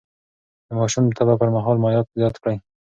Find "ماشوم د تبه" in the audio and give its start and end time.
0.79-1.33